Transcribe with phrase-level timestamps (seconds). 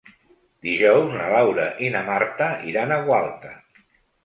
[0.67, 3.57] Dijous na Laura i na Marta iran a Gualta.